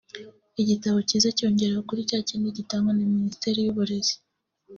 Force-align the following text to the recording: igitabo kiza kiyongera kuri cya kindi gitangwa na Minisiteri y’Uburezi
igitabo 0.61 0.97
kiza 1.07 1.29
kiyongera 1.37 1.85
kuri 1.87 2.01
cya 2.09 2.19
kindi 2.27 2.47
gitangwa 2.57 2.91
na 2.93 3.03
Minisiteri 3.13 3.59
y’Uburezi 3.61 4.13